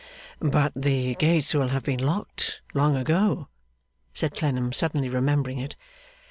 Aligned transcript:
'But 0.39 0.71
the 0.75 1.13
gates 1.13 1.53
will 1.53 1.67
have 1.67 1.83
been 1.83 2.03
locked 2.03 2.63
long 2.73 2.97
ago,' 2.97 3.49
said 4.15 4.33
Clennam, 4.33 4.73
suddenly 4.73 5.09
remembering 5.09 5.59
it. 5.59 5.75